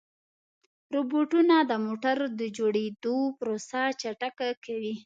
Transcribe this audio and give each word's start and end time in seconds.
روبوټونه 0.93 1.55
د 1.69 1.71
موټرو 1.85 2.25
د 2.39 2.41
جوړېدو 2.57 3.17
پروسه 3.39 3.81
چټکه 4.01 4.49
کوي. 4.65 4.95